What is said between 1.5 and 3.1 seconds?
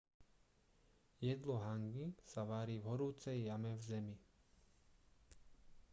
hangi sa varí v